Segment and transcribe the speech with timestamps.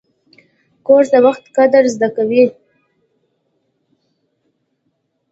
[0.85, 2.43] کورس د وخت قدر زده کوي.